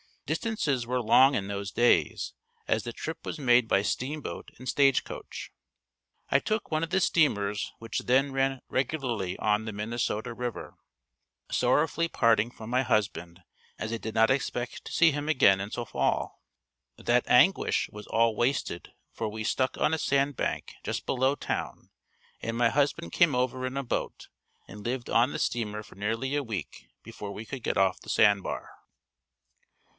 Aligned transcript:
Distances 0.25 0.87
were 0.87 1.01
long 1.01 1.35
in 1.35 1.47
those 1.47 1.71
days 1.71 2.33
as 2.65 2.83
the 2.85 2.93
trip 2.93 3.23
was 3.25 3.37
made 3.37 3.67
by 3.67 3.81
steamboat 3.81 4.49
and 4.57 4.67
stage 4.67 5.03
coach. 5.03 5.51
I 6.29 6.39
took 6.39 6.71
one 6.71 6.83
of 6.83 6.89
the 6.89 7.01
steamers 7.01 7.71
which 7.79 7.99
then 7.99 8.31
ran 8.31 8.61
regularly 8.69 9.37
on 9.37 9.65
the 9.65 9.73
Minnesota 9.73 10.33
river, 10.33 10.75
sorrowfully 11.51 12.07
parting 12.07 12.49
from 12.49 12.69
my 12.69 12.81
husband 12.81 13.41
as 13.77 13.91
I 13.93 13.97
did 13.97 14.15
not 14.15 14.31
expect 14.31 14.85
to 14.85 14.93
see 14.93 15.11
him 15.11 15.27
again 15.29 15.59
until 15.59 15.85
fall. 15.85 16.41
That 16.97 17.27
anguish 17.29 17.89
was 17.91 18.07
all 18.07 18.35
wasted 18.35 18.93
for 19.11 19.27
we 19.27 19.43
stuck 19.43 19.77
on 19.77 19.93
a 19.93 19.99
sand 19.99 20.37
bank 20.37 20.75
just 20.81 21.05
below 21.05 21.35
town 21.35 21.91
and 22.41 22.57
my 22.57 22.69
husband 22.69 23.11
came 23.11 23.35
over 23.35 23.67
in 23.67 23.75
a 23.77 23.83
boat 23.83 24.29
and 24.67 24.83
lived 24.85 25.09
on 25.09 25.33
the 25.33 25.39
steamer 25.39 25.83
for 25.83 25.95
nearly 25.95 26.35
a 26.35 26.43
week 26.43 26.87
before 27.03 27.33
we 27.33 27.45
could 27.45 27.61
get 27.63 27.77
off 27.77 27.99
the 27.99 28.09
sandbar. 28.09 28.69